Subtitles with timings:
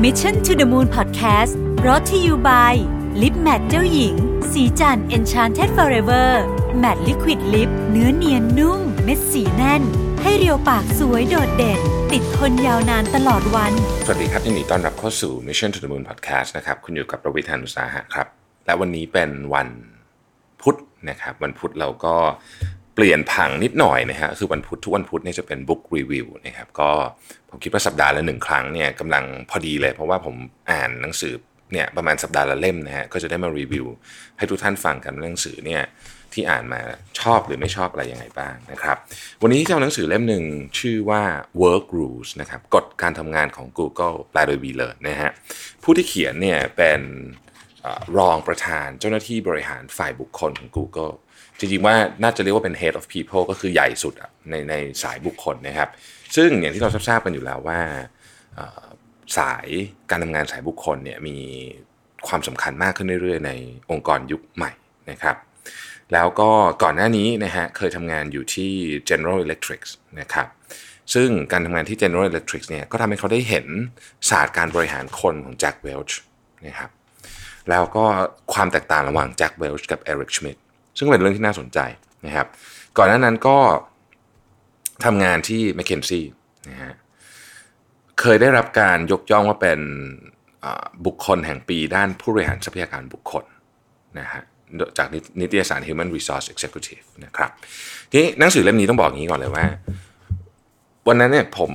[0.00, 1.52] Mission to the Moon Podcast
[1.86, 2.74] รอ t ธออยู่ by
[3.22, 4.14] ลิปแมทเจ้าหญิง
[4.52, 6.28] สีจัน Enchanted Forever
[6.82, 9.82] Matte Liquid Lip เนื้อเนียนนุ่ม เม็ดสีแน่น
[10.22, 11.80] ให้เรียวปากสวยโดดเด่น
[12.12, 13.72] ติดทนยาวนานตลอดวัน
[14.06, 18.26] สวัสดีครับยินดีต้อนรับเข้าสู่ Mission to the Moon Podcast นะครับ คุณอยู่กับประวิทยานุสาหะครับ
[18.66, 19.68] และวันนี้เป็นวัน
[20.62, 20.76] พุธ
[21.08, 22.16] นะครับ วันพุธเราก็
[22.94, 26.90] เปลี่ยนผังนิดหน่อยนะฮะคือวันพุธทุกวันพุธเนี่ยจะเป็นบุ๊กรีวิวนะครับก็
[27.52, 30.36] ผมคิดว่าสัปดาห์ละหนึ่งครั้งเนี่ยกำลังพอดีเลย เพราะว่าผม
[30.70, 31.34] อ่านหนังสือ
[31.72, 33.86] เนี่ยประมาณสัปดาห์ละเล่มนะฮะก็จะได้มารีวิว
[34.38, 35.82] ให้ทุกท่านฟังกันหนังสือเนี่ย
[36.32, 36.80] ที่อ่านมา
[37.20, 38.96] ชอบหรือไม่ชอบอะไรยังไงบ้างนะครับ
[39.42, 40.44] วันนี้จะเอาหนังสือเล่มหนึ่ง
[40.78, 41.22] ชื่อว่า
[41.62, 45.30] Work Rules นะครับกฎการทำงานของ Google แปลโดย v ีเลอร์นะฮะ
[45.82, 47.00] ผู้ที่เขียนเนี่ยเป็น
[47.84, 47.86] อ
[48.18, 51.14] รองประธานเจ้าหน้าที่บริหารฝ่ายบุคคลของ Google
[51.58, 55.88] จริงๆว่าน่าจะเรียกว่าเป็น head of people ก็คือใหญ่สุดอะในในสายบุคคลนะครับ
[56.36, 57.80] ซึ่งอย่างที่เราทราบกันอยู่แล้วว่า
[59.38, 59.68] สาย
[60.10, 61.36] การทำงานสายบุคคลเนี่ยมี
[62.26, 63.52] ความสำคัญมากขึ้นเรื่อยๆ ใน
[63.90, 64.70] องค์กรยุคใหม่
[65.10, 65.36] นะครับ
[66.12, 66.50] แล้วก็
[66.82, 68.72] ก่อนหน้านี้นะฮะเคยทำงานอยู่ที่
[69.08, 69.82] General Electric
[70.20, 70.48] นะครับ
[71.14, 73.66] ซึ่งการทำงานที่ General Electric เนี่ยก็ทำให้เขาได้เห็น
[74.30, 76.18] ศาสตร์การบริหารคนของแจ็คเวลช์
[76.66, 76.90] นะครับ
[77.70, 78.04] แล้วก็
[78.54, 80.56] ความแตกต่างระหว่างแจ็คเวลช์กับเอริกชมิด
[80.98, 81.78] ซึ่งเป็นเรื่องที่น่าสนใจ
[82.26, 82.46] นะครับ
[82.98, 83.58] ก่อนหน้านั้นก็
[85.04, 86.24] ทำงานที่ m c k เคนซี่
[86.68, 86.94] นะฮะ
[88.20, 89.80] เคยได้รับการยกย่องว่าเป็น
[91.06, 93.44] บุคคลแห่งปีด้านผู้บริหารทรัพยากรบุคคล
[94.18, 94.42] นะฮะ
[94.98, 95.08] จาก
[95.40, 97.50] นิตยสาร Human Resource Executive นะครับ
[98.10, 99.66] ทีนี้หนังสือเล่มนี้ต้องบอกงี้ก่อนเลยว่า
[101.08, 101.70] วันนั้นเนี่ยผม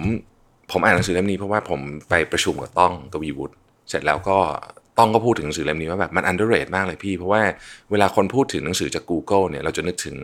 [0.71, 3.55] ผมอ่านหนังสือเล่มนี้เพราะว่าผมไปประชุมกับต้องกวีวุฒิ
[3.89, 4.39] เสร็จแล้วก็
[4.99, 7.41] ต้องก็พูดถึงหนังสือเล่มนี้ว่าแบบมัน underrated มากเลยพี่ เพราะว่า
[7.91, 10.17] เวลาคนพูดถึงหนังสือจาก Google เนี่ยเราจะนึกถึง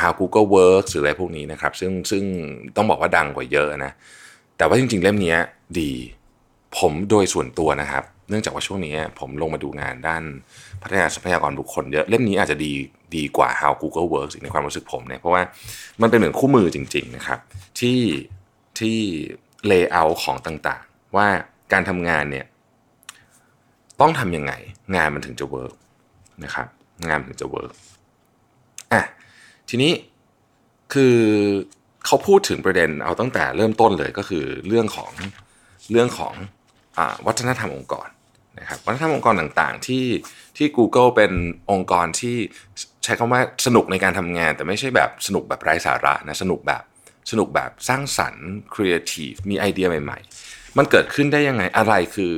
[0.00, 2.24] how Google works หรืออะไรพวกนี้นะครับ ซึ่งซึ่ง
[2.76, 3.92] ต้องบอกว่าดังกว่าเยอะนะ
[4.56, 5.36] แต่ว่าจริง ๆ เล่มนี้
[5.80, 5.92] ดี
[6.78, 10.22] ผมโดยส่วนตัวนะครับ เนื่องจากว่าช่วงนี้ผมลงมาดูงานด้าน
[10.82, 12.72] พัฒนาทรัพยากรบุคคลเยอะ เล่มนี้อาจจะดี
[13.16, 15.42] ดีกว่า How Google Works ในความรู้สึกผมเนี่ยเพราะว่า
[16.02, 17.38] มันเป็นเหมือนคู่มือจริง ๆ นะครับ
[17.80, 18.00] ที่
[18.78, 18.98] ที่
[19.70, 21.26] layout ของต่างๆ ว่า
[21.72, 22.46] การทำงานเนี่ย
[24.00, 24.52] ต้องทำยังไง
[24.96, 25.74] งานมันถึงจะ work
[26.44, 26.66] นะครับ
[27.08, 27.72] งานถึงจะ work
[28.92, 29.02] อะ
[29.68, 29.92] ทีนี้
[30.92, 31.16] คือ
[32.06, 35.12] เขาพูดถึงประเด็นเอาตั้งแต่เริ่มต้นเลยก็คือเรื่องของ
[35.90, 36.34] เรื่องของ
[36.98, 38.08] อวัฒนธรรมองค์กร
[38.58, 40.06] นะครับวัฒนธรรมองค์กรต่างๆที่
[40.56, 41.32] ที่ Google เป็น
[41.70, 42.36] องค์กรที่
[43.04, 46.82] ใช้คำว่าสนุกในการทำงาน แต่ไม่ใช่แบบสนุกแบบไร้สาระนะสนุกแบบ
[47.30, 50.18] สนุกแบบสร้างสรรค์ครีเอทีฟมีไอเดียใหม่
[50.48, 52.34] ๆ มันเกิดขึ้นได้ยังไงอะไรคือ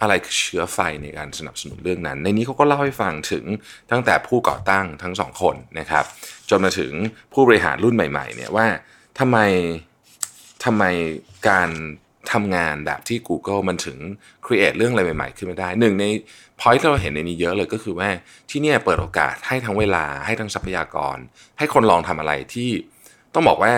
[0.00, 3.44] อะไรคือเชื้อไฟในการสนับสนุนเรื่องนั้น ในนี้เขาก็เล่าให้ฟังถึง
[3.90, 6.04] ตั้งแต่ผู้ก่อตั้งทั้งสองคนนะครับ
[6.50, 6.92] จนมาถึง
[7.32, 8.66] ผู้บริหารรุ่นใหม่ๆเนี่ยว่า
[9.18, 9.38] ทำไม
[10.64, 10.84] ทำไม
[11.48, 11.70] การ
[12.32, 13.98] ทำงานแบบที่ Google มันถึง
[14.46, 16.04] create เรื่องอะไรใหม่ ๆ ขึ้นมาได้หนึ่งใน
[16.60, 18.08] point ที่เราเห็นในนี้เยอะเลยก็คือว่า
[18.50, 21.16] ที่เนี่ยเปิดโอกาสให้ทั้งเวลาให้ทั้งทรัพยากร
[21.58, 22.70] ให้คนลองทำอะไรที่
[23.34, 23.74] ต้องบอกว่า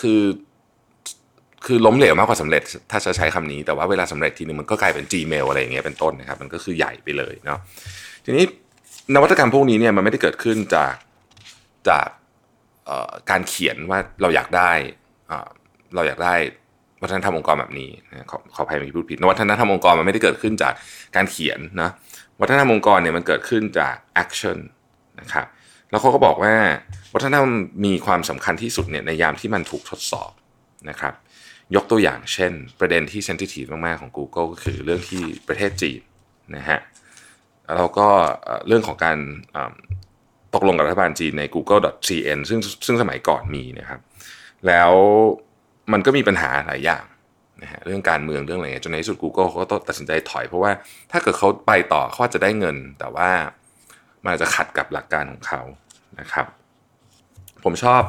[0.00, 0.20] คือ
[1.66, 7.58] คือล้มเหลวมากกว่าสำเร็จ ถ้าจะใช้คำนี้แต่ว่าเวลาสำเร็จทีนึงมันก็กลายเป็น Gmail อะไรอย่างเงี้ยเป็นต้นนะครับ มันก็คือใหญ่ไปเลยเนาะ
[8.24, 8.44] ทีนี้
[9.14, 10.94] นวัตกรรมพวกนี้เนี่ยมันไม่ได้เกิดขึ้นจาก
[11.88, 12.08] จาก
[12.86, 14.72] เอ่อการเขียนว่าเราอยากได้
[15.28, 15.48] เอ่อ
[15.94, 16.34] เราอยากได้
[17.02, 17.90] วัฒนธรรมองค์กรแบบนี้
[18.30, 20.74] ขอขออภัยเมื่อกี้พูดผิดวัฒนธรรมองค์กรมันไม่ได้เกิดขึ้นจาก
[21.16, 21.90] การเขียนนะ
[22.40, 24.58] วัฒนธรรมองค์กรเนี่ยมันเกิดขึ้นจาก action
[25.20, 25.46] นะครับ
[25.90, 26.54] แล้วเขาก็บอกว่า
[27.14, 27.50] วัฒนธรรม
[27.84, 30.30] มีความสำคัญที่สุดเนี่ยในยามที่มันถูกทดสอบ
[30.90, 31.14] นะครับ
[31.76, 36.00] ยกตัวอย่างเช่น ประเด็นที่เซนซิทีฟมากๆของ Google ก็คือเรื่องที่ประเทศจีน
[36.56, 36.78] นะฮะ
[37.76, 38.08] แล้วก็
[38.66, 39.18] เรื่องของการ
[40.54, 44.00] ตกลงกับรัฐบาลจีนใน google.cn ซึ่งซึ่งสมัยก่อนมีนะครับ
[44.66, 44.92] แล้ว
[45.92, 47.04] มันก็มีปัญหาหลายอย่าง
[47.62, 50.72] นะฮะเรื่องการเมืองเรื่องอะไรเงี้ยจนในที่สุด Google เขาก็ตัดสินใจถอยเพราะว่า
[51.10, 53.30] ถ้าเกิดเขาไปต่อเขาจจะได้เงิน แต่ว่า
[54.22, 55.62] มันอาจจะขัดกับหลักการของเขา
[56.20, 56.46] นะครับ
[57.64, 58.02] ผมชอบ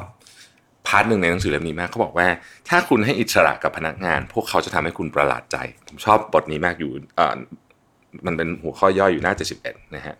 [0.86, 2.26] พาร์ทหนึ่งในหนังสือเล่มนี้มากเขาบอกว่า
[2.68, 5.56] ถ้าคุณให้อิสระกับพนักงาน พวกเขาจะทำให้คุณประหลาดใจ
[5.88, 7.36] ผมชอบบทนี้มากอยู่เอ่อ
[8.26, 9.34] มันเป็นหัวข้อย่อยอยู่หน้า
[9.64, 10.16] 71 นะฮะ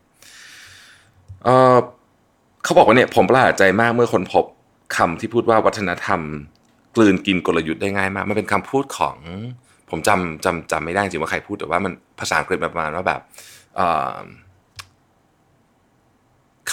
[1.45, 1.77] เอ่อ
[2.65, 4.45] เขาบอกว่าเนี่ยผมประหลาดใจมากเมื่อคนพบ
[4.97, 6.21] คำที่พูดว่าวัฒนธรรม
[6.97, 9.17] กลืนกินกลยุทธ์ได้ง่ายมาก มันเป็นคำพูดของ
[9.91, 13.21] ผมจำจำจำไม่ได้จริงว่าใครพูดแต่ว่ามันภาษาอังกฤษประมาณว่าแบบ
[13.77, 14.17] เอ่อ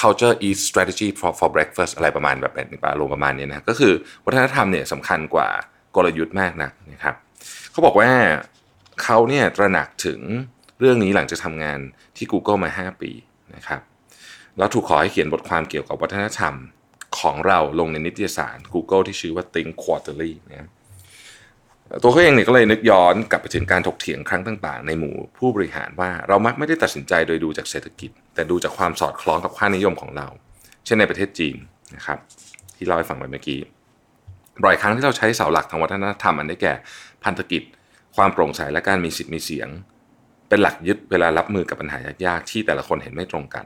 [0.01, 3.93] culture is strategy for for breakfast อะไรประมาณแบบเป็นอารมณ์ประมาณนี้นะก็คือ
[4.25, 5.49] วัฒนธรรมเนี่ยสำคัญกว่า
[5.95, 7.15] กลยุทธ์มากนะนะครับ
[7.71, 8.11] เขาบอกว่า
[9.03, 10.19] เขาเนี่ยตระหนักถึง
[10.79, 11.79] เรื่องนี้หลังจากทำงาน
[12.17, 13.11] ที่ Google มา 5 ปี
[13.55, 13.81] นะครับ
[14.57, 16.53] แล้วถูกขอให้เขียนบทความเกี่ยวกับวัฒนธรรม
[17.19, 20.69] ของเราลงในนิตยสาร Google ที่ชื่อว่า Think Quarterly นะ
[22.01, 30.27] ตัวเขาเองเนี่ยก็เลยนึกย้อนกลับไปถึงการถกเถียงครั้งต่าง ๆ ในหมู่ผู้บริหารว่าเรามักไม่ได้ตัดสินใจโดยดูจากเศรษฐกิจ แต่ดูจากความสอดคล้องกับค่านิยมของเรา
[30.85, 31.55] เช่นในประเทศจีน
[31.95, 32.19] นะครับ
[32.75, 33.59] ที่เล่าให้ฟังไปเมื่อกี้
[34.63, 36.73] บ่อยครั้งที่เราใช้เสาหลักทางวัฒนธรรมอันได้แก่
[37.23, 37.63] พันธกิจ
[38.15, 39.69] ความโปร่งใสและการมีสิทธิ์มีเสียง
[40.49, 43.65] เป็นหลักยึดเวลารับมือกับปัญหายากๆที่แต่ละคนเห็นไม่ตรงกัน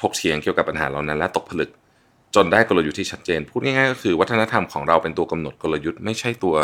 [0.00, 1.70] ถกเถียงเกี่ยวกับปัญหาเหล่านั้นและตกผลึก
[2.34, 6.54] จนได้กลยุทธ์ที่ชัดเจน พูดง่ายๆก็คือวัฒนธรรมของเราเป็นตัวกำหนดกลยุทธ์ไม่ใช่ตัว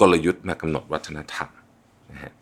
[0.00, 1.48] กลยุทธ์มากำหนดวัฒนธรรม
[2.10, 2.32] นะฮะ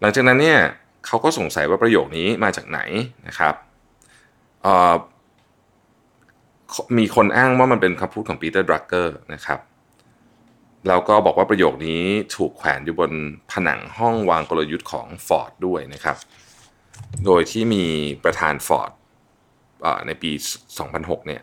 [0.00, 0.58] หลังจากนั้นเนี่ย
[1.06, 2.80] เขาก็สงสัยว่าประโยคนี้มาจากไหน
[3.26, 3.54] นะครับ
[6.98, 9.60] มีคนอ้างว่ามันเป็นคำพูดของปีเตอร์ดรักเกอร์นะครับ
[10.88, 12.02] แล้วก็บอกว่าประโยคนี้
[12.36, 13.12] ถูกแขวนอยู่บน
[13.52, 16.16] ผนังห้องวางกลยุทธ์ของ Ford ด้วยนะครับ
[17.24, 17.84] โดยที่มี
[18.24, 18.90] ประธาน Ford
[20.06, 20.32] ในปี
[20.80, 21.42] 2006 เนี่ย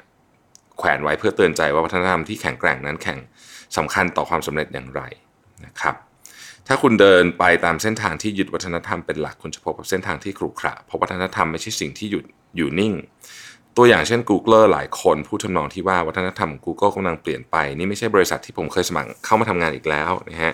[0.78, 3.20] แขวนไว้เพื่อเตือนใจว่าวัฒนธรรมที่แข็งแกร่งนั้นแข่ง
[3.78, 5.02] สำคัญต่อความสำเร็จอย่างไร
[5.66, 5.96] นะครับ
[6.68, 12.94] ถ้าคุณเดินไปตามเส้นทางที่ยึดวัฒนธรรมเป็นหลักคุณจะพบกับเส้นทางที่ขรุขระเพราะวัฒนธรรมไม่ใช่สิ่งที่หยุด อยู่นิ่ง
[13.78, 20.54] ตัวอย่างเช่น Google หลายคนพูดทำนองที่ว่าวัฒนธรรม Google กำลังเปลี่ยนไป นี่ไม่ใช่บริษัทที่ผมเคยสมัครเข้ามาทำงานอีกแล้วนะฮะ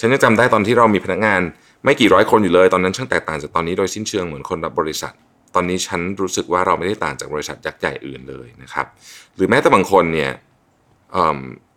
[0.00, 1.40] ฉันยังจำได้ตอนที่เรามีพนักงาน
[1.84, 5.12] ไม่กี่ร้อยคนอยู่เลย ตอนนั้นช่างแตกต่างจากตอนนี้โดยสิ้นเชิงเหมือนคนรับบริษัท
[5.54, 8.86] ตอนนี้ฉันรู้สึกว่าเราไม่ได้ต่างจากบริษัทยักษ์ใหญ่อื่นเลยนะครับ
[9.36, 10.30] หรือแม้แต่บางคนเนี่ย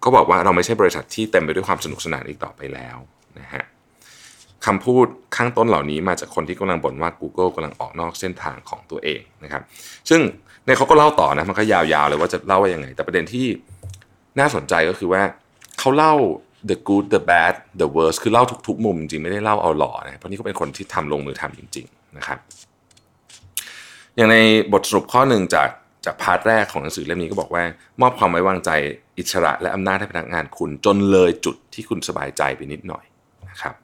[0.03, 2.97] ก็บอกว่าเราไม่ใช่บริษัทที่เต็มไปด้วยความสนุกสนานอีกต่อไปแล้ว
[3.39, 3.63] นะฮะ
[4.65, 5.05] คำพูด
[5.35, 9.61] ข้างต้นเหล่านี้มาจากคนที่กำลังบ่นว่า Google กำลังออกนอกเส้นทางของตัวเองนะครับ
[10.09, 10.21] ซึ่ง
[10.65, 13.45] ในเขาก็เล่าต่อนะมันก็ยาวๆเลยว่าจะเล่าว่ายังไง แต่ประเด็นที่
[14.39, 15.21] น่าสนใจก็คือว่า
[15.79, 16.13] เขาเล่า
[16.69, 22.39] the good the bad the worst คือเล่าทุกๆ มุมจริงไม่ได้เล่าเอาหล่อนะเพราะนี่เขาเป็นคนที่ทำลงมือทำจริง ๆ นะครับ
[24.15, 24.37] อย่างใน
[24.73, 25.69] บทสรุปข้อหนึ่งจาก
[26.05, 27.63] จาก part แรกของหนังสือเล่มนี้ก็บอกว่า
[28.01, 28.69] มอบความไว้วางใจ
[29.17, 33.03] อิสระและอำนาจให้พนักงานคุณจนเลยจุดที่คุณสบายใจไปนิดหน่อย
[33.49, 33.75] นะครับ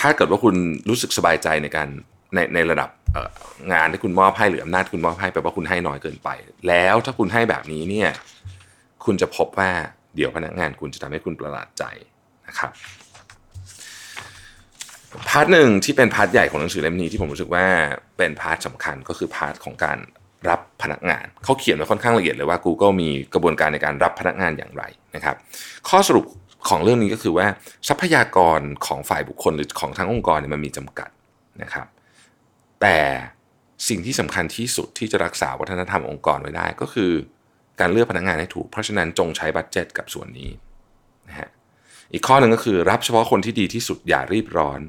[0.00, 0.54] ถ้าเกิดว่าคุณ
[0.88, 1.88] รู้สึกสบายใจในการ
[2.34, 2.88] ในในระดับ
[3.72, 6.28] งานที่คุณมอบให้หรืออำนาจคุณมอบให้แปลว่าคุณให้น้อยเกินไป
[6.68, 8.10] แล้วถ้าคุณให้แบบนี้เนี่ย
[9.04, 9.70] คุณจะพบว่า
[10.16, 11.84] เดี๋ยวพนักงานคุณจะทำให้คุณประหลาดใจ
[12.48, 12.70] นะครับ
[15.28, 17.66] part หนึ่งที่เป็น part ใหญ่ของหนังสือเล่มนี้ที่ผมรู้สึกว่า
[18.18, 19.98] เป็น part สำคัญก็คือ part ของการ
[20.48, 24.82] รับพนักงานเขาเขียนไว้ค่อนข้างละเอียดเลยว่า Google มีกระบวนการในการรับพนักงานอย่างไร
[25.14, 25.36] นะครับ
[25.88, 26.24] ข้อสรุป
[26.68, 27.46] ของเรื่องนี้ก็คือว่า
[27.88, 31.10] ทรัพยากรของฝ่ายบุคคลหรือของทั้งองค์กรเนี่ยมันมีจำกัด
[31.62, 31.86] นะครับ
[32.82, 32.98] แต่
[33.88, 37.10] สิ่งที่สำคัญที่สุดที่จะรักษาวัฒนธรรมองค์กรไว้ได้ ก็คือ
[37.80, 40.50] การเลือกพนักงานให้ถูก เพราะฉะนั้นจงใช้บัตเจ็ตกับส่วนนี้
[41.28, 41.48] นะฮะ
[42.12, 44.80] อีกข้อหนึ่งก็คือรับเฉพาะคนที่ดีที่สุดอย่ารีบร้อน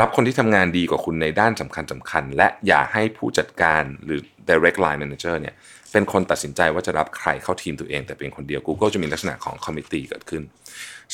[0.00, 4.20] รับคนที่ทำงานดีกว่าคุณในด้านสำคัญสำคัญ และอย่าให้ผู้จัดการหรือ
[4.50, 5.54] direct line manager เนี่ย
[5.92, 10.42] เป็นคนตัดสินใจว่าจะรับใครเข้าทีมตัวเอง แต่เป็นคนเดียว Google จะมีลักษณะของ c o m m i t t e เกิดขึ้น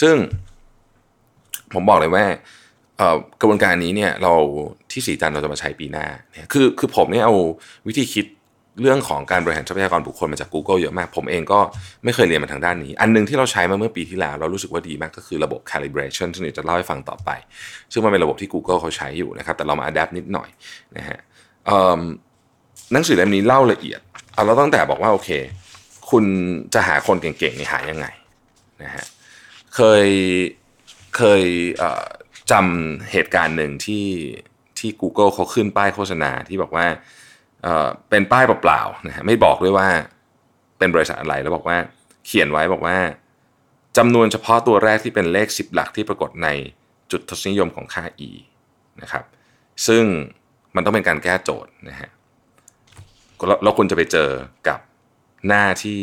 [0.01, 0.15] ซึ่ง
[1.75, 2.25] ผมบอกเลยว่า
[3.41, 4.35] กระบวนการนี้เนี่ยเรา
[4.91, 7.35] ที่สีจันเราจะมาใช้ปีหน้าเนี่ยคือคือผมเนี่ยเอา
[7.89, 8.27] วิธีคิด
[8.81, 11.61] เรื่องของการบริหารทรัพยากรบุคคลมาจาก Google เยอะมาก ผมเองก็
[12.05, 17.31] ไม่เคยเรียนมาทางด้านนี้ อันนึงที่เราใช้มาเมื่อปีที่แล้ว เรารู้สึกว่าดีมากก็คือระบบ calibration ซึ่งจะเล่าให้ฟังต่อไป
[17.93, 20.49] ซึ่งมันเป็นระบบที่ Google เขาใช้อยู่นะครับ แต่เรามา adapt นิดหน่อย
[20.97, 21.19] นะฮะ
[22.93, 24.01] หนังสือเล่มนี้เล่าละเอียด
[24.33, 25.31] เอาเราตั้งแต่บอกว่าโอเค
[26.11, 26.25] คุณ
[26.75, 28.07] จะหาคนเก่งๆนี่หายังไง
[28.83, 29.05] นะฮะ
[29.75, 30.09] เคย
[31.17, 31.43] เคย
[32.51, 34.07] จำเหตุการณ์หนึ่งที่
[34.79, 36.87] ที่ Google เขาขึ้นป้ายโฆษณาที่บอกว่า
[38.11, 39.89] เป็นป้ายเปล่าๆนะฮะไม่บอกด้วยว่า
[40.79, 41.79] เป็นบริษัทอะไรแล้วบอกว่า
[42.27, 42.97] เขียนไว้บอกว่า
[43.97, 46.49] จำนวนเฉพาะตัวแรกที่เป็นเลข 10 หลักที่ปรากฏใน
[47.11, 48.31] จุดทศนิยมของค่า e
[49.03, 49.25] นะครับ
[49.87, 50.05] ซึ่ง
[50.75, 52.11] มันต้องเป็นการแก้โจทย์นะฮะ
[53.63, 54.31] แล้วคุณจะไปเจอ
[54.69, 54.79] กับ
[55.49, 56.01] หน้าที่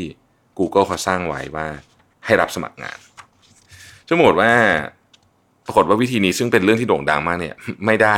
[0.58, 1.68] Google เขาสร้างไว้ว่า
[2.26, 2.98] ให้รับสมัครงาน
[4.08, 4.52] ซึ่งหมดว่า
[5.66, 8.18] ปรากฏว่าวิธีนี้ซึ่งเป็นเรื่องที่โด่งดังมากเนี่ยไม่ได้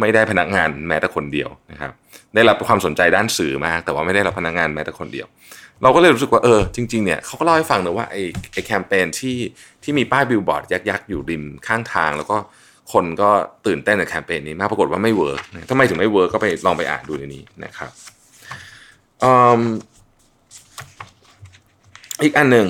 [0.00, 1.92] ไม่ได้พนักงานแม้แต่คนเดียวนะครับ
[2.34, 5.26] ได้รับความสนใจด้านสื่อมาก แต่ว่าไม่ได้รับพนักงานแม้แต่คนเดียว
[5.82, 8.22] เราก็เลยรู้สึกว่าเออจริงๆเนี่ยเขาก็เล่าให้ฟังนะว่าไอ้
[8.52, 9.36] ไอ้แคมเปญที่
[9.82, 12.36] ที่มีป้ายบิลบอร์ดยักษ์ๆอยู่ริมข้างทาง แล้วก็
[12.92, 13.30] คนก็
[13.66, 15.40] ตื่นเต้นกับแคมเปญนี้มากปรากฏว่าไม่ work
[15.70, 17.90] ทำไมถึงไม่ work ก็ไปลองไปอ่านดูในนี้นะครับ
[22.22, 22.66] อีกอันหนึ่ง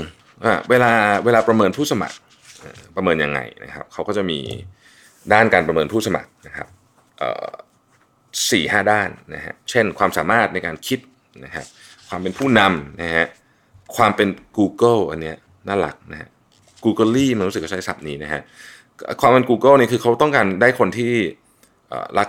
[0.71, 0.93] เวลา
[1.25, 2.17] เวลาประเมินผู้สมัคร
[2.97, 4.39] ประเมินยังไงนะครับเขาก็จะมี
[5.33, 6.69] ด้านการประเมินผู้สมัครนะครับ
[8.51, 11.01] สี่ห้าด้านนะฮะเช่นความสามารถในการคิด
[11.45, 11.65] นะฮะ
[12.09, 13.27] ความเป็นผู้นำนะฮะ
[13.97, 15.37] ความเป็น Google อันเนี้ย
[15.69, 16.29] น่ารักนะฮะ
[16.85, 18.41] Google ลี่มันรู้สึกจะใช้ศัพท์นี้นะฮะ
[19.21, 21.13] ความเป็น Google นี่คือเขาต้องการได้คนที่
[22.19, 22.29] รัก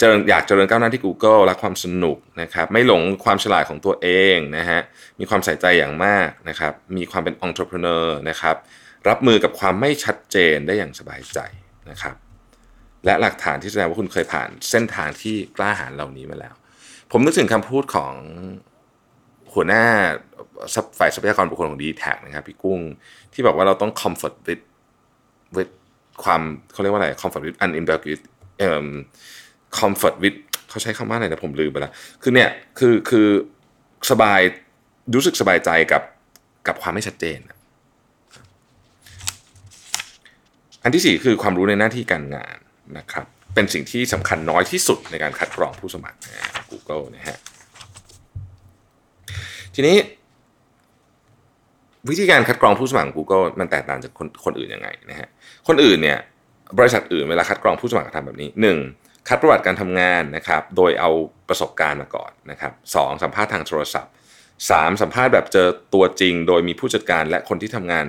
[0.00, 4.80] จริญอยากเจริญก้าวหน้าที่ Google รักความสนุกนะครับไม่หลงความฉลาดของตัวเองนะฮะ
[5.20, 8.56] มีความใส่ใจอย่างมากนะครับมีความเป็น entrepreneur นะครับ
[9.08, 11.38] รับมือกับความไม่ชัดเจนได้อย่างสบายใจ
[11.90, 12.14] นะครับ
[13.04, 16.54] และหลักฐานที่แสดงว่าคุณเคยผ่านเส้นทางที่กล้าหาญเหล่านี้มาแล้ว
[17.10, 18.14] ผมนึกถึงคำพูดของ
[19.54, 19.84] หัวหน้า
[20.98, 22.80] ฝ่ายทรัพยากรบุคคลของดีแท็นะครับพี่กุ้ง
[23.32, 24.64] ที่บอกว่าเราต้อง comfort with
[25.56, 25.72] with
[26.24, 26.42] ความ
[26.72, 28.20] เขาเรียกว่าอะไร comfort with unambiguous
[28.58, 28.86] เอ่อ
[29.78, 31.92] comfort with เขาใช้คำว่าอะไรนะผมลืมไปล้ว
[32.22, 33.26] คือเนี่ยคือคือ
[34.10, 34.40] สบาย
[35.14, 36.02] รู้สึกสบายใจกับ
[36.66, 37.38] กับความไม่ชัดเจน
[40.82, 42.56] อันที่สี่คือความรู้ในหน้าที่การงาน
[42.98, 46.16] นะครับเป็นสิ่งที่สำคัญน้อยที่สุดในการคัดกรองผู้สมัคร
[46.70, 47.38] Google นะฮะ
[49.74, 49.96] ทีนี้
[52.10, 55.28] วิธีการคัดกรองผู้สมัคร Google มันแตกต่างจากคนคนอื่นยังไงนะฮะ
[55.68, 56.18] คนอื่นเนี่ย
[56.78, 58.50] บริษัทอื่นเวลาคัดกรองผู้สมัครทำแบบนี้
[58.88, 59.28] 1.
[59.28, 61.10] คัดประวัติการทำงานนะครับโดยเอา
[61.48, 64.12] ประสบการณ์มาก่อนนะครับสสัมภาษณ์ทางโทรศัพท์
[64.60, 65.02] 3.
[65.02, 68.06] สัมภาษณ์แบบเจอตัวจริง โดยมีผู้จัดการและคนที่ทำงาน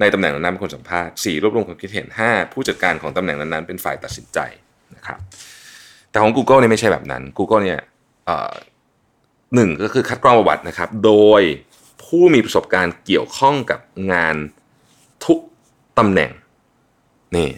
[0.00, 1.42] ในตำแหน่งนั้นเป็นคนสัมภาษณ์ 4.
[1.42, 2.52] รวบรวมความคิดเห็น 5.
[2.52, 4.38] ผู้จัดการของตำแหน่งนั้นๆเป็นฝ่ายตัดสินใจ
[4.96, 5.18] นะครับ
[6.10, 7.80] แต่ของ Google เนี่ยไม่ใช่แบบนั้น Google เนี่ย
[9.54, 11.42] หนึ่งก็คือคัดกรองประวัตินะครับ โดย
[12.04, 13.80] ผู้มีประสบการณ์เกี่ยวข้องกับ
[14.12, 14.36] งาน
[15.24, 15.38] ทุก
[15.98, 16.30] ตำแหน่ง
[17.36, 17.48] นี่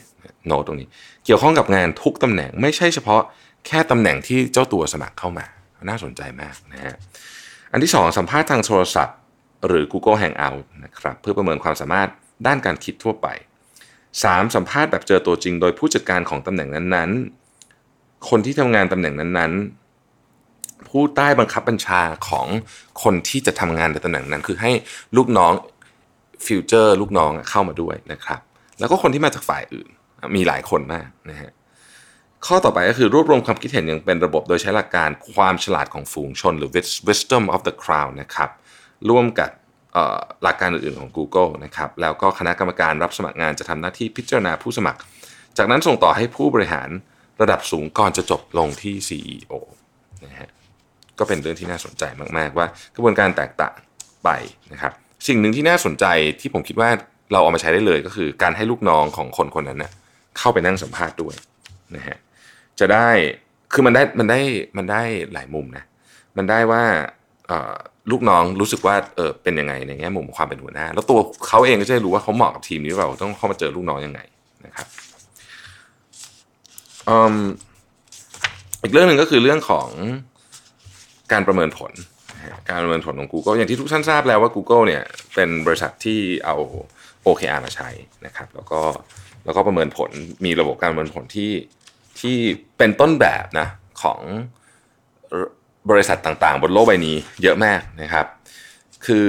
[0.47, 0.89] โน้ตตรงนี้
[1.25, 3.23] เกี่ยวข้องกับงานทุกตำแหน่ง ไม่ใช่เฉพาะ
[3.67, 5.47] แค่ตำแหน่งที่เจ้าตัวสมัครเข้ามา
[5.89, 6.97] น่าสนใจมากนะฮะ
[7.73, 9.17] อันที่ 2 สัมภาษณ์ทางโทรศัพท์
[9.67, 12.09] หรือ Google Hangout นะครับเพื่อประเมินความสามารถ
[12.47, 13.27] ด้านการคิดทั่วไป
[13.91, 14.55] 3.
[14.55, 22.47] สัมภาษณ์แบบเจอตัวจริง โดยผู้จัดการของตำแหน่งนั้นๆ คนที่ทำงานตำแหน่งนั้นๆ ผู้ใต้บังคับบัญชาของ
[23.03, 24.71] คนที่จะทำงานในตำแหน่งนั้น คือให้
[25.17, 25.53] ลูกน้อง
[26.47, 28.41] ฟิวเจอร์ลูกน้องเข้ามาด้วยนะครับ
[28.79, 29.89] แล้วก็คนที่มาจากฝ่ายอื่น
[30.37, 31.51] มีหลายคนมากนะฮะ
[32.47, 36.71] ข้อต่อไปก็คือรวบรวมความคิดเห็นอย่างเป็นระบบโดยใช้หลักการความฉลาดของฝูงชนหรือ
[37.09, 38.51] wisdom of the crowd นะครับ
[39.11, 39.51] ร่วมกับ
[40.43, 45.01] หลักการอื่นๆของ Google นะครับแล้วก็คณะกรรมการรับสมัครงานจะทำหน้าที่พิจารณาผู้สมัคร
[45.59, 46.89] จากนั้นส่งต่อให้ผู้บริหาร
[47.41, 49.53] ระดับสูงก่อนจะจบลงที่ CEO
[50.25, 50.51] นะฮะ
[51.19, 52.05] ก็เป็นเรื่องที่น่าสนใจ
[52.37, 53.75] มากๆ ว่ากระบวนการแตกต่าง
[54.25, 54.29] ไป
[54.73, 54.93] นะครับ
[55.29, 56.05] สิ่งหนึ่งที่น่าสนใจ
[56.41, 56.91] ที่ผมคิดว่า
[57.33, 59.93] เราเอามาใช้ได้เลยก็คือการให้ลูกน้องของคนคนนั้นเนะ่ย
[60.39, 61.35] เข้าไปนั่งสัมภาษณ์ด้วย
[61.97, 62.17] นะฮะ
[62.81, 63.09] จะได้
[63.73, 64.41] คือมันได้มันได้
[64.77, 65.85] มันได้หลายมุมนะ
[66.37, 66.85] มันได้ว่า
[68.11, 74.21] ลูกน้องรู้สึกว่าเออเป็นยังไงในแง่มุมความเป็นหัวหน้า แล้วตัวเขาเองก็จะรู้ว่าเขาเหมาะกับทีมนี้เราต้องเข้ามาเจอลูกน้องยังไง
[74.66, 74.87] นะครับ
[78.83, 79.88] อีกเรื่องหนึ่งก็คือเรื่องของ
[81.33, 81.92] การประเมินผล
[82.69, 85.02] การประเมินผลของ Google อย่างที่ทุกท่านทราบแล้วว่า Google เนี่ย
[85.35, 86.57] เป็นบริษัทที่เอา
[87.26, 87.88] OKR มาใช้
[88.26, 88.80] นะครับ แล้วก็
[89.45, 90.11] แล้วก็ประเมินผล
[90.45, 91.52] มีระบบการประเมินผลที่
[92.21, 92.37] ที่
[92.78, 93.69] เป็นต้นแบบนะ
[94.02, 94.21] ของ
[95.91, 98.27] บริษัทต่างๆ บนโลกใบนี้เยอะมากนะครับ
[99.07, 99.29] คือ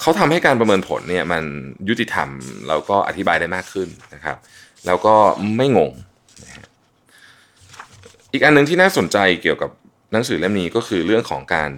[0.00, 1.44] เขาทำให้การประเมินผลเนี่ยมัน
[1.88, 2.28] ยุติธรรม
[2.68, 4.36] แล้วก็อธิบายได้มากขึ้นนะครับ
[4.86, 5.14] แล้วก็
[5.56, 5.92] ไม่งง
[6.44, 6.66] นะฮะ
[8.32, 9.70] อีกอันหนึ่งที่น่าสนใจเกี่ยวกับ
[10.12, 11.70] หนังสือเล่มนี้ก็คือเรื่องของการ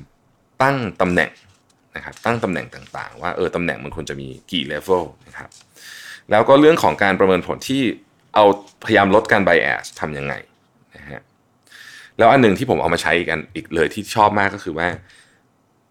[0.62, 1.30] ตั้งตำแหน่ง
[1.96, 5.50] นะครับตั้งตำแหน่งต่างๆ ว่าเออตำแหน่งมันควรจะมีกี่เลเวลนะครับ
[6.30, 7.82] แล้วก็เรื่องของการประเมินผลที่
[8.34, 8.44] เอา
[8.84, 10.34] พยายามลดการไบแอสทำยังไง
[10.96, 11.20] นะฮะ
[12.20, 14.88] แล้วอันหนึ่งที่ผมเอามาใช้กันอีกเลยที่ชอบมากก็คือว่า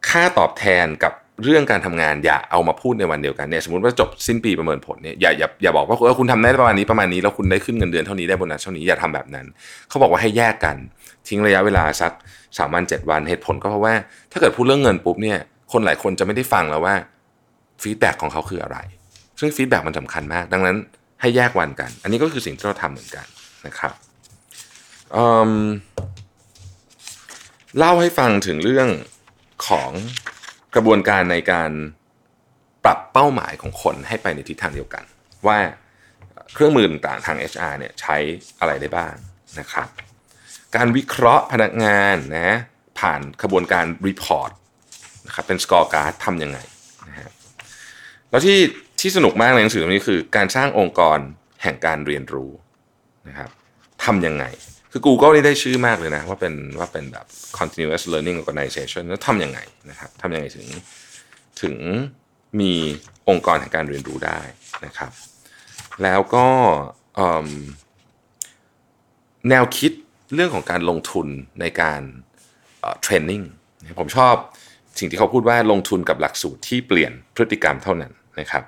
[0.10, 9.46] ค่าตอบแทนกับเรื่องการทำงานอย่าเอามาพูดในวันเดียวกันเนี่ยสมมติว่าจบสิ้นปีประเมินผลเนี่ยอย่าอย่าอย่าบอกว่าเออคุณทำได้ประมาณนี้ประมาณนี้แล้วคุณได้ขึ้นเงินเดือนเท่านี้ได้โบนัสเท่านี้อย่าทำแบบนั้น
[9.90, 10.78] เขาบอกว่าให้แยกกัน
[11.28, 12.12] ทิ้งระยะเวลาสัก
[12.58, 13.94] สามวันเจ็ดวันเหตุผลก็เพราะว่า
[14.32, 15.38] ถ้าเกิดพูดเรื่องเงินปุ๊บเนี่ย
[15.72, 16.96] คนหลายคนจะไม่ได้ฟังแล้วว่า
[17.82, 18.78] feedback ของเขาคืออะไร
[19.40, 20.78] ซึ่ง feedback มันสำคัญมาก ดังนั้น
[21.22, 23.26] ให้แยกวันกัน อันนี้ก็คือสิ่งที่เราทำเหมือนกัน
[23.68, 23.94] นะครับ
[27.78, 28.90] เล่าให้ฟังถึงเรื่อง
[29.68, 29.92] ของ
[30.76, 31.72] กระบวนการในการ
[32.84, 35.04] ปรับเป้าหมายของคนให้ไปในทิศทางเดียวกัน
[35.48, 35.60] ว่า
[36.54, 38.18] เครื่องมือต่างๆทาง HR เนี่ยใช้
[38.60, 39.14] อะไรได้บ้าง
[39.60, 39.88] นะครับ
[40.76, 42.58] การวิเคราะห์พนักงานนะ
[43.00, 44.52] ผ่านกระบวนการ report
[45.28, 46.60] นะครับเป็น scorecard ทำยังไง
[47.08, 47.30] นะฮะ
[48.30, 48.58] แล้วที่
[49.00, 51.20] ที่สนุกมากในหนังสือเล่มนี้คือ การสร้างองค์กร
[51.64, 52.52] แห่งการเรียนรู้
[53.28, 53.50] นะครับ
[54.04, 54.46] ทำยังไง
[54.92, 57.26] คือ Google นี่ได้ชื่อมากเลยนะว่าเป็นว่าเป็นแบบ
[57.60, 60.68] continuous learning organization แล้วทำยังไงนะครับทำยังไงถึง
[61.62, 61.76] ถึง
[62.60, 62.72] มี
[63.30, 64.40] องค์กรแห่งการเรียนรู้ได้
[64.86, 65.12] นะครับ
[66.04, 66.48] แล้วก็
[69.50, 69.92] แนวคิด
[70.34, 71.28] เรื่องของการลงทุน
[71.62, 72.02] ในการ
[73.02, 73.42] เทรนนิ่ง
[74.00, 74.36] ผมชอบ
[75.00, 78.64] สิ่งที่เขาพูดว่าลงทุนกับหลักสูตรที่เปลี่ยนพฤติกรรมเท่านั้นนะครับ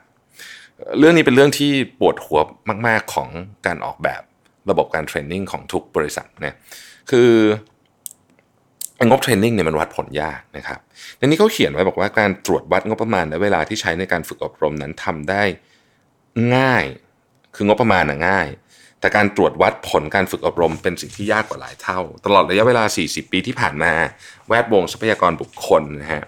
[0.99, 2.39] เรื่องนี้เป็นเรื่องที่ปวดหัว
[2.87, 3.29] มาก ๆของ
[3.65, 4.21] การออกแบบ
[4.69, 6.55] ระบบการเทรนนิ่งของทุกบริษัทเนี่ย
[7.09, 7.31] คือ
[9.09, 10.79] งบเทรนนิ่งเนี่ยมันวัดผลยากนะครับ
[11.17, 15.43] ในนี้เขาเขียนไว้บอกว่าการตรวจวัดงบประมาณและเวลาที่ใช้ในการฝึกอบรมนั้นทำได้
[16.55, 16.85] ง่าย
[17.55, 18.47] คืองบประมาณน่ะง่าย
[18.99, 23.93] แต่การตรวจวัดผลการฝึกอบรมเป็นสิ่งที่ยากกว่าหลายเท่า ตลอดระยะเวลา 40 ปีที่ผ่านมา
[24.47, 26.23] แวดวงทรัพยากรบุคคลนะฮะ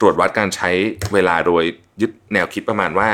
[0.00, 0.70] ตรวจวัดการใช้
[1.12, 1.64] เวลาโดย
[2.00, 3.08] ยึดแนวคิดประมาณว่า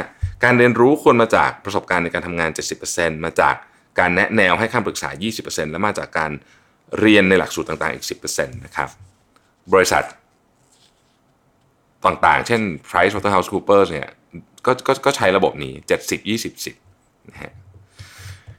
[0.44, 2.50] การเรียนรู้ควรมาจากประสบการณ์ในการทำงาน
[2.88, 3.54] 70%มาจาก
[3.98, 6.30] การแนะแนวให้คำปรึกษา 20%และมาจากการ
[7.00, 8.88] เรียนในหลักสูตรต่างๆ อีก 10%นะครับ
[9.72, 10.04] บริษัท
[12.04, 14.08] ต่างๆ เช่น Price Waterhouse Coopers เนี่ย
[14.66, 15.72] ก็ก็ก็ใช้ระบบนี้
[16.02, 17.52] 70 20 10นะฮะ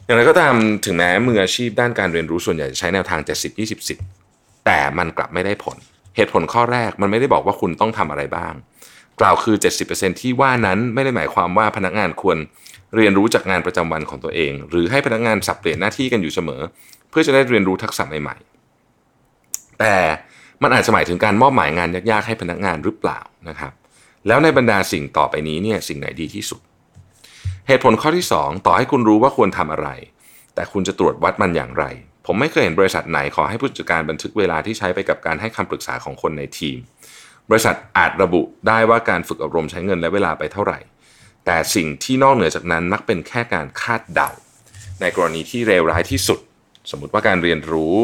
[0.05, 0.53] อย่างไรก็ตาม
[0.85, 5.77] ถึงแม้มืออาชีพด้านการเรียนรู้ส่วนใหญ่จะใช้แนวทาง 70 20 10 แต่มันกลับไม่ได้ผล
[6.15, 8.53] เหตุผลข้อแรกมันไม่ได้บอกว่าคุณต้องทำอะไรบ้าง
[9.19, 9.55] กล่าวคือ
[9.89, 12.37] 70%ที่ว่านั้นไม่ได้หมายความว่าพนักงานควร
[12.95, 16.61] เรียนรู้จากงานประจำวันของตัวเอง หรือให้พนักงานสับเปลี่ยนหน้าที่กันอยู่เสมอ
[17.09, 19.95] เพื่อจะได้เรียนรู้ทักษะใหม่ๆ แต่
[20.61, 23.73] มันอาจจะหมายถึงการมอบหมายงานยากๆให้พนักงานหรือเปล่านะครับ
[24.27, 26.61] แล้วในบรรดาสิ่งต่อไปนี้เนี่ยสิ่งไหนดีที่สุด
[27.67, 29.89] เหตุผลข้อที่ 2 ต่อให้คุณรู้ว่าควรทำอะไร
[30.55, 31.85] แต่คุณจะตรวจวัดมันอย่างไร
[32.25, 36.77] ผมไม่เคยเห็นบริษัทไหนขอให้ผู้จัดการบันทึกเวลาที่ใช้ไปกับการให้คำปรึกษาของคนในทีม
[37.49, 40.79] บริษัทอาจระบุได้ว่าการฝึกอบรมใช้เงินและเวลาไปเท่าไหร่
[41.45, 44.29] แต่สิ่งที่นอกเหนือจากนั้นมักเป็นแค่การคาดเดา
[45.01, 46.39] ในกรณีที่เลวร้ายที่สุด
[46.91, 47.95] สมมุติว่าการเรียนรู้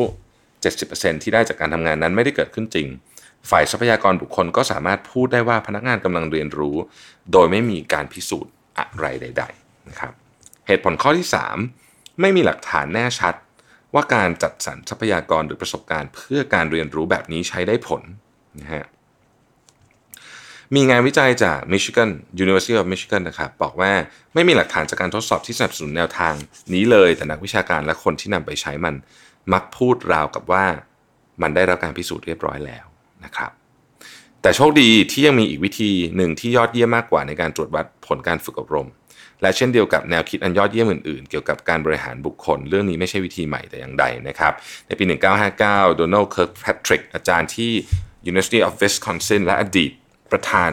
[0.58, 2.88] 70%ที่ได้จากการทำงานนั้นไม่ได้เกิดขึ้นจริง
[3.50, 6.76] ฝ่ายทรัพยากรบุคคลก็สามารถพูดได้ว่าพนักงานกำลังเรียนรู้
[7.32, 10.14] โดยไม่มีการพิสูจน์อะไรใด ๆ นะครับ
[10.68, 11.28] เหตุผลข้อที่
[11.74, 13.36] 3 ไม่มีหลักฐานแน่ชัด
[13.94, 18.02] ว่าการจัดสรรทรัพยากรหรือประสบการณ์ เพื่อการเรียนรู้แบบนี้ใช้ได้ผล
[18.62, 18.86] นะฮะ
[20.76, 22.10] มีงานวิจัยจาก Michigan
[22.44, 23.92] University of Michigan นะครับบอกว่า
[24.34, 26.34] ไม่มีหลักฐานจากการทดสอบที่สนับสนุนแนวทาง
[26.74, 28.96] นี้เลย แต่นักวิชาการและคนที่นำไปใช้มัน
[29.54, 30.66] มักพูดราวกับว่า
[31.42, 32.86] มันได้รับการพิสูจน์เรียบร้อยแล้ว
[33.26, 33.52] นะครับ
[34.42, 38.88] แต่โชคดีที่ยังมีอีกวิธีหนึ่งที่ยอดเยี่ยมมากกว่าในการตรวจวัดผลการฝึกอบรม
[39.42, 44.54] และเช่นเดียวกับแนวคิดอันยอดเยี่ยมอื่นๆ เกี่ยวกับการบริหารบุคคล เรื่องนี้ไม่ใช่วิธีใหม่แต่อย่างใดนะครับ
[44.88, 45.04] ในปี
[45.52, 47.72] 1959 โดนัลด์เคิร์กแพทริกอาจารย์ที่
[48.30, 49.92] University of Wisconsin และอดีต
[50.32, 50.72] ประธาน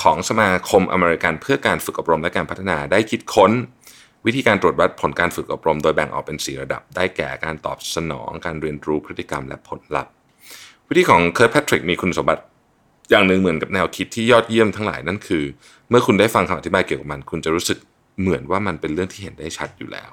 [0.00, 3.52] ของสมาคมอเมริกันเพื่อการฝึกอบรมและการพัฒนาได้คิดค้น
[4.26, 10.12] วิธีการตรวจวัดผลการฝึกอบรม โดยแบ่งออกเป็น 4 ระดับ ได้แก่การตอบสนอง การเรียนรู้พฤติกรรมและผลลัพธ์
[10.88, 12.42] วิธีของเคิร์ t แพทริกมีคุณสมบัติ
[13.10, 15.44] อย่างหนึ่งเหมือนกับแนวคิดที่ยอดเยี่ยมทั้งหลายนั่นคือ
[15.88, 17.78] เมื่อคุณได้ฟังคำอธิบายเกี่ยวกับมัน คุณจะรู้สึก
[18.20, 20.10] เหมือนว่ามันเป็นเรื่องที่เห็นได้ชัดอยู่แล้ว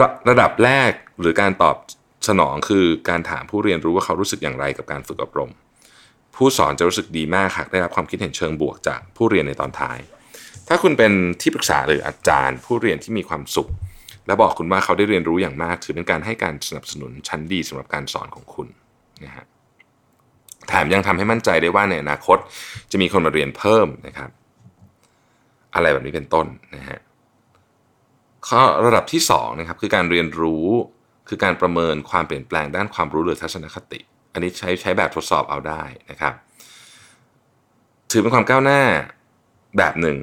[0.00, 1.76] ระระดับแรกหรือการตอบ
[2.28, 5.50] สนองคือการถามผู้เรียนรู้ว่าเขารู้สึกอย่างไรกับการฝึกอบรม
[6.36, 9.98] ผู้สอนจะรู้สึกดีมากหากได้รับความคิดเห็นเชิงบวกจากผู้เรียนในตอนท้าย
[10.68, 13.68] ถ้าคุณเป็นที่ปรึกษาหรืออาจารย์ผู้เรียนที่มีความสุข
[14.26, 18.66] และบอกคุณว่าเขาได้เรียนรู้อย่างมาก ถือเป็นการให้การสนับสนุนชั้นดีสำหรับการสอนของคุณ
[19.24, 19.44] นะฮะ
[20.68, 22.38] แถมยังทำให้มั่นใจได้ว่าในอนาคต
[22.90, 24.30] จะมีคนมาเรียนเพิ่มนะครับ
[25.74, 26.98] อะไรแบบนี้เป็นต้นนะฮะ
[28.48, 30.66] ข้อระดับที่2นะครับคือการเรียนรู้
[31.28, 34.00] คือการประเมินความเปลี่ยนแปลงด้านความรู้หรือทัศนคติ
[34.34, 36.34] อันนี้ใช้ใช้แบบทดสอบเอาได้นะครับ
[38.10, 38.80] ถือเป็นความก้าวหน้า
[39.78, 40.18] แบบหนึ่ง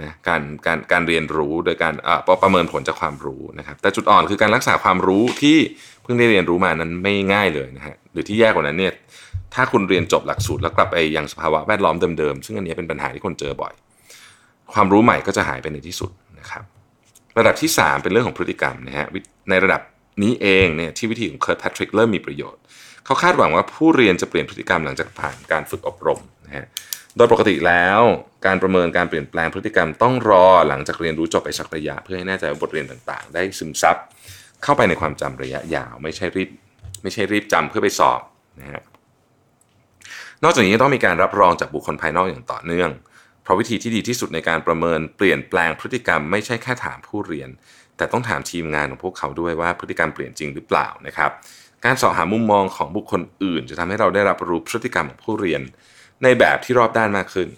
[0.00, 1.94] นะการการการเรียนรู้โดยการ
[2.42, 5.56] ประเมินผลจากความรู้นะครับ แต่จุดอ่อนคือการรักษาความรู้ที่
[6.02, 8.92] เพิ่งได้เรียนรู้มานั้นไม่ง่ายเลยนะฮะหรือที่แย่กว่านั้นเนี่ย
[9.54, 13.72] ถ้าคุณเรียนจบหลักสูตรแล้วกลับไปยังสภาวะแวดล้อมเดิมๆ ซึ่งอันนี้เป็นปัญหาที่คนเจอบ่อย
[14.74, 16.64] ความรู้ใหม่ก็จะหายไปในที่สุดนะครับ
[17.38, 19.06] ระดับที่ 3 เป็นเรื่องของพฤติกรรมนะฮะ
[19.50, 19.82] ในระดับ
[20.22, 22.62] นี้เองเนี่ยที่วิธีของเคิร์ตแพทริกเริ่มมีประโยชน์
[23.08, 26.66] เขาคาดหวังว่าผู้เรียนจะเปลี่ยนพฤติกรรมหลังจากผ่านการฝึกอบรมนะฮะ
[27.16, 28.00] โดยปกติแล้ว
[28.46, 33.96] การประเมินการเปลี่ยนแปลงพฤติกรรมต้องรอหลังจากเรียนรู้จบไปสักระยะ เพื่อให้แน่ใจว่าบทเรียนต่างๆ ได้ซึมซับ
[34.62, 36.50] เข้าไปในความจำระยะยาว ไม่ใช่รีบ
[37.02, 38.20] ไม่ใช่รีบจำเพื่อไปสอบ
[38.60, 38.82] นะฮะ
[40.42, 42.90] นอกจากนี้ต้องมีการรับรองจากบุคคลภายนอกอย่างต่อเนื่อง
[43.42, 47.50] เพราะวิธีที่ดีที่สุดในการประเมินเปลี่ยนแปลงพฤติกรรมไม่ใช่แค่ถามผู้เรียน
[47.96, 51.30] แต่ต้องถามทีมงานของพวกเขาด้วยว่าพฤติกรรมเปลี่ยนจริงหรือเปล่านะครับ
[51.84, 55.60] การสอบหามุมมองของบุคคลอื่น จะทำให้เราได้รับรู้พฤติกรรมของผู้เรียน
[56.22, 57.48] ในแบบที่รอบด้านมากขึ้น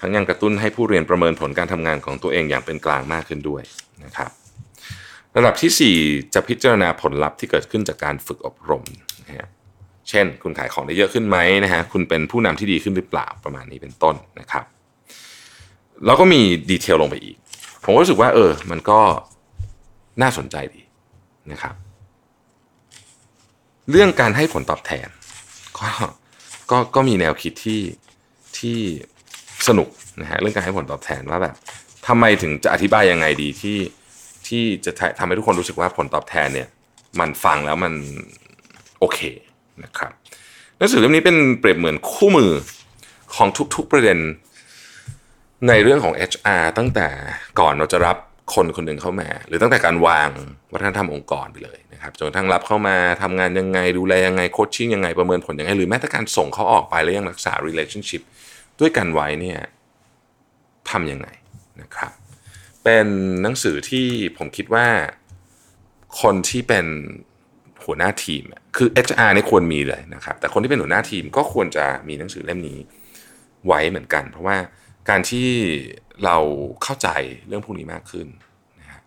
[0.00, 3.62] ทั้งยังกระตุ้นให้ผู้เรียนประเมินผลการทำงานของตัวเองอย่างเป็นกลางมากขึ้นด้วย
[4.04, 4.30] นะครับ
[5.36, 8.84] ระดับที่ 4 จะพิจารณาผลลัพธ์ที่เกิดขึ้นจากการฝึกอบรม
[9.26, 9.48] นะฮะ
[10.08, 14.64] เช่น คุณขายของได้เยอะขึ้นไหมนะฮะคุณเป็นผู้นำที่ดีขึ้นหรือเปล่าประมาณนี้เป็นต้นนะครับ
[16.06, 16.40] แล้วก็มี
[16.70, 17.36] ดีเทลลงไปอีก
[17.84, 19.00] ผมก็รู้สึกว่าเออ มันก็
[20.22, 20.82] น่าสนใจดี
[21.52, 21.74] นะครับ
[23.90, 25.08] เรื่องการให้ผลตอบแทน
[25.78, 25.88] ก็
[26.70, 27.80] ก็ก็มีแนวคิดที่
[28.58, 28.78] ที่
[29.68, 29.88] สนุก
[30.20, 31.54] นะฮะเรื่องการให้ผลตอบแทนว่าแบบ
[32.06, 33.78] ทำไมถึงจะอธิบายยังไงดีที่
[34.48, 36.68] ที่จะทำให้ทุกคนรู้สึกว่าผลตอบแทนเนี่ย
[37.20, 37.92] มันฟังแล้วมัน
[38.98, 39.22] โอโอเค
[39.84, 40.12] นะครับ
[40.78, 42.50] หนังสือเล่มนี้เป็นเปรียบเหมือนคู่มือ
[43.34, 44.18] ของทุกๆประเด็น
[45.68, 47.08] ในเรื่องของ HR ตั้งแต่
[47.60, 48.16] ก่อนเราจะรับ
[48.54, 50.30] คนคนหนึ่งเข้ามา หรือตั้งแต่การวาง
[50.72, 58.22] วัฒนธรรมองค์กรไปเลยนะครับจนทั้งรับเข้ามาทำงานยังไงดูแลยังไงโคชชิ่งยังไงประเมินผลยังไงหรือแม้แต่การส่งเขาออกไปแล้วยังรักษา relationship
[58.80, 59.58] ด้วยกันไว้เนี่ย
[60.90, 61.28] ทำยังไง
[61.80, 62.12] นะครับ
[62.84, 63.06] เป็น
[63.42, 64.06] หนังสือที่
[64.38, 64.86] ผมคิดว่า
[66.20, 66.86] คนที่เป็น
[67.84, 68.42] หัวหน้าทีม
[68.76, 72.78] คือ HR นี่ควรมีเลยนะครับ แต่คนที่เป็นหัวหน้าทีมก็ควรจะมีหนังสือเล่มนี้
[73.66, 74.56] ไว้เหมือนกัน เพราะว่า
[75.08, 75.48] การที่
[76.24, 76.36] เรา
[76.82, 77.08] เข้าใจ
[77.46, 78.26] เรื่องพวกนี้มากขึ้น
[78.80, 79.00] นะฮะ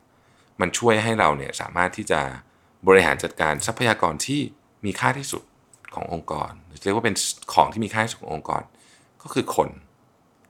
[0.62, 2.22] มันช่วยให้เราเนี่ยสามารถที่จะ
[2.88, 4.42] บริหารจัดการทรัพยากรที่
[4.86, 5.44] มีค่าที่สุด
[5.96, 6.52] ขององค์กร
[6.84, 7.16] เรียกว่าเป็น
[7.54, 8.62] ของที่มีค่าที่สุดขององค์กร
[9.24, 9.70] ก็คือคน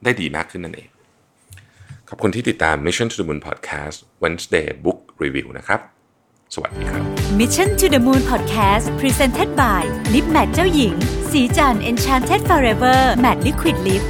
[0.04, 0.88] ได้ดีมากขึ้นนั่นเอง
[2.08, 5.80] ขอบคุณที่ติดตาม Mission to the Moon Podcast Wednesday Book Review นะครับ
[6.54, 7.02] สวัสดีครับ
[7.40, 9.82] Mission to the Moon Podcast Presented by
[10.14, 10.94] Lip Matte เจ้าหญิง
[11.30, 14.04] สีจัน Enchanted Forever Matte Liquid Lip